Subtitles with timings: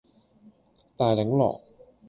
[0.97, 1.61] 大檸樂